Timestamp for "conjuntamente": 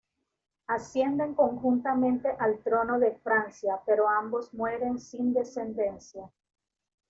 1.35-2.29